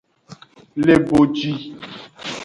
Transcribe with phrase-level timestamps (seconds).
[0.83, 1.53] Le boji.